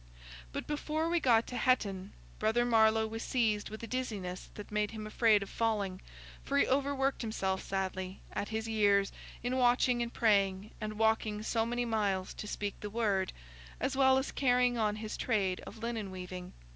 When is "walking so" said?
10.97-11.67